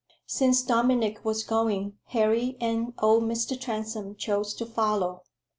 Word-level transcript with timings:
Since 0.25 0.63
Dominic 0.63 1.23
was 1.23 1.43
going, 1.43 1.99
Harry 2.05 2.57
and 2.59 2.93
old 2.97 3.25
Mr. 3.25 3.55
Transome 3.55 4.15
chose 4.15 4.55
to 4.55 4.65
follow. 4.65 5.21